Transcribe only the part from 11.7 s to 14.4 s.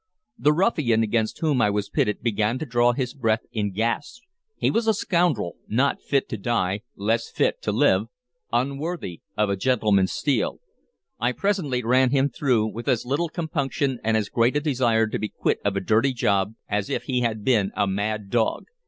ran him through with as little compunction and as